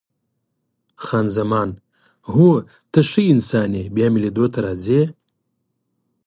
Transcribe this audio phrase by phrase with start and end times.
[1.03, 1.69] خان زمان:
[2.31, 2.49] هو،
[2.91, 5.01] ته ښه انسان یې، بیا مې لیدو ته راځې؟